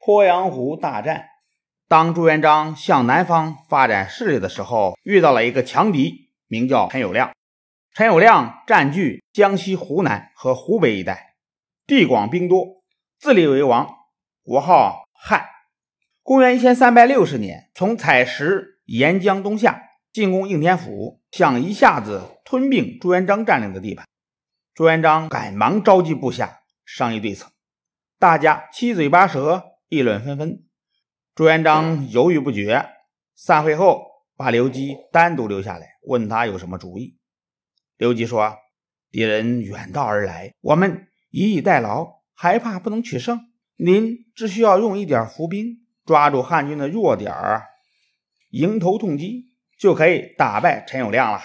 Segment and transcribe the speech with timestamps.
[0.00, 1.26] 鄱阳湖大战。
[1.86, 7.30] 当朱元璋向南方发展势力的时候，遇到了一个强敌，名叫陈友谅。
[7.92, 11.34] 陈友谅占据江西、湖南和湖北一带，
[11.86, 12.82] 地广兵多，
[13.18, 13.88] 自立为王，
[14.42, 15.44] 国号汉。
[16.22, 19.82] 公元一千三百六十年，从采石沿江东下，
[20.12, 24.06] 进攻应天府，想一下子吞并朱元璋占领的地盘。
[24.72, 27.50] 朱元璋赶忙召集部下商议对策，
[28.18, 30.64] 大家七嘴八舌，议论纷纷。
[31.34, 32.86] 朱元璋犹豫不决。
[33.34, 37.18] 散会后，把刘基单独留下来，问他有什么主意。
[37.96, 38.56] 刘基说
[39.10, 43.40] ：“敌人远道而来，我们以逸待劳，害怕不能取胜。
[43.74, 47.64] 您只需要用一点伏兵，抓住汉军的弱点儿，
[48.50, 51.42] 迎头痛击，就可以打败陈友谅了。”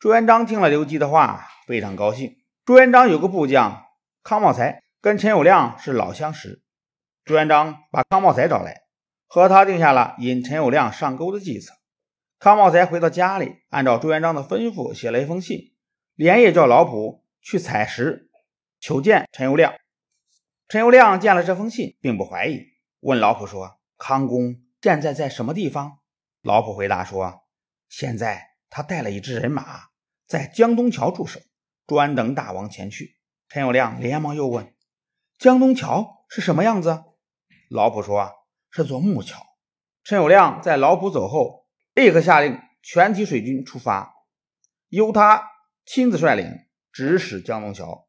[0.00, 2.34] 朱元璋听了刘基的话，非常高兴。
[2.64, 3.84] 朱元璋有个部将
[4.22, 6.63] 康茂才，跟陈友谅是老相识。
[7.24, 8.82] 朱元璋把康茂才找来，
[9.26, 11.72] 和他定下了引陈友谅上钩的计策。
[12.38, 15.72] 康茂才回到家里，按照朱元璋的吩咐写了一封信，
[16.14, 18.30] 连夜叫老仆去采石
[18.78, 19.74] 求见陈友谅。
[20.68, 22.66] 陈友谅见了这封信，并不怀疑，
[23.00, 26.00] 问老仆说：“康公现在在什么地方？”
[26.42, 27.44] 老仆回答说
[27.88, 29.84] ：“现在他带了一支人马，
[30.26, 31.40] 在江东桥驻守，
[31.86, 33.16] 专等大王前去。”
[33.48, 34.74] 陈友谅连忙又问
[35.38, 37.04] ：“江东桥是什么样子？”
[37.74, 38.30] 老仆说
[38.70, 39.44] ：“是座木桥。”
[40.04, 44.14] 陈友谅在老仆走后，立刻下令全体水军出发，
[44.90, 45.42] 由他
[45.84, 46.46] 亲自率领，
[46.92, 48.06] 直使江东桥。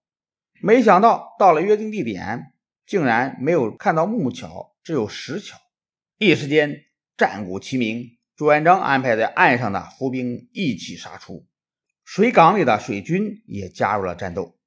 [0.62, 2.54] 没想到到了约定地点，
[2.86, 5.58] 竟然没有看到木桥，只有石桥。
[6.20, 6.84] 一时间
[7.18, 11.48] 战鼓齐鸣，朱元璋安排在岸上的伏兵一起杀出，
[12.04, 14.60] 水港里的水军也加入了战斗。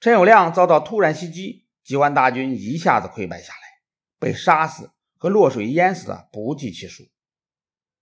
[0.00, 3.69] 陈友谅遭到突然袭击，几万大军一下子溃败下来。
[4.20, 7.02] 被杀死和落水淹死的不计其数。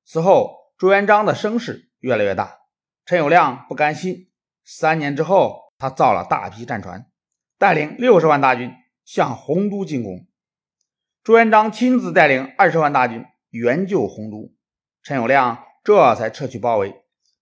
[0.05, 2.59] 此后，朱元璋的声势越来越大。
[3.07, 4.31] 陈友谅不甘心，
[4.65, 7.07] 三年之后，他造了大批战船，
[7.57, 8.71] 带领六十万大军
[9.05, 10.27] 向洪都进攻。
[11.23, 14.53] 朱元璋亲自带领二十万大军援救洪都，
[15.03, 16.95] 陈友谅这才撤去包围，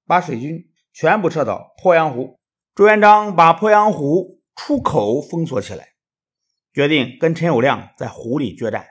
[0.07, 2.39] 把水军全部撤到鄱阳湖。
[2.75, 5.96] 朱元璋把鄱阳湖出口封锁起来。
[6.77, 8.87] 决定跟陈友谅在湖里决战。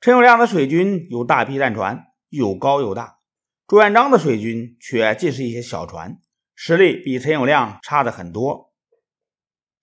[0.00, 3.20] 陈友谅的水军有大批战船，又高又大；
[3.68, 6.18] 朱元璋的水军却尽是一些小船，
[6.56, 8.72] 实力比陈友谅差的很多。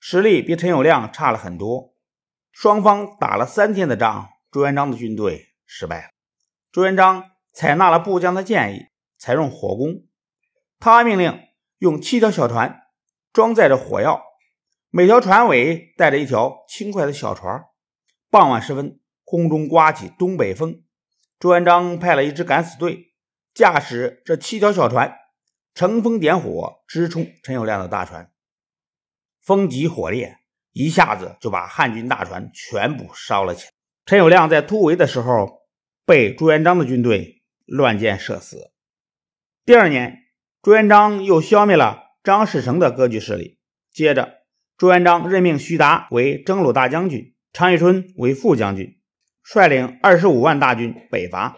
[0.02, 1.94] 实力比陈友谅差了很多。
[2.52, 6.10] 双方打了三天的仗，朱元璋的军队失败了。
[6.74, 7.24] 朱元璋
[7.54, 10.04] 采纳了部将的建议，采用火攻。
[10.78, 11.40] 他命令
[11.78, 12.82] 用七条小船
[13.32, 14.27] 装载着火药。
[14.98, 17.66] 每条船尾带着一条轻快的小船。
[18.32, 20.84] 傍晚时分，空中刮起东北风。
[21.38, 23.14] 朱元璋派了一支敢死队，
[23.54, 25.16] 驾驶这七条小船，
[25.76, 28.32] 乘风点火，直冲陈友谅的大船。
[29.44, 30.40] 风急火烈，
[30.72, 33.72] 一下子就把汉军大船全部烧了起来。
[34.08, 35.62] 陈友谅在突围的时候，
[36.08, 38.72] 被朱元璋的军队乱箭射死。
[39.64, 40.24] 第二年，
[40.64, 43.60] 朱元璋又消灭了张士诚的割据势力。
[43.92, 44.37] 接着，
[44.78, 49.00] 朱元璋任命徐达为征虏大将军，常遇春为副将军，
[49.42, 51.58] 率领二十五万大军北伐。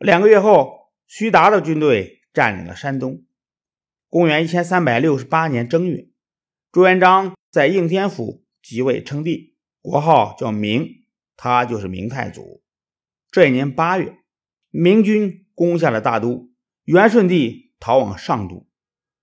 [0.00, 3.22] 两个月后，徐达的军队占领了山东。
[4.08, 6.08] 公元一千三百六十八年正月，
[6.72, 11.04] 朱元璋在应天府即位称帝，国号叫明，
[11.36, 12.64] 他就是明太祖。
[13.30, 14.16] 这一年八月，
[14.70, 16.50] 明军攻下了大都，
[16.82, 18.66] 元顺帝逃往上都，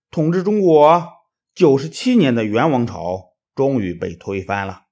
[0.09, 1.18] 统治中国。
[1.53, 4.88] 九十七年的元王朝终于被推翻了。